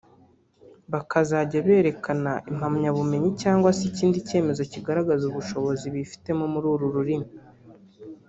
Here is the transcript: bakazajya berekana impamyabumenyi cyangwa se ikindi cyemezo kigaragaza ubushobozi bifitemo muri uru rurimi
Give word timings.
bakazajya 0.93 1.57
berekana 1.67 2.33
impamyabumenyi 2.51 3.29
cyangwa 3.41 3.69
se 3.77 3.83
ikindi 3.89 4.17
cyemezo 4.27 4.61
kigaragaza 4.73 5.23
ubushobozi 5.27 5.85
bifitemo 5.95 6.43
muri 6.53 6.67
uru 6.73 6.85
rurimi 6.95 7.29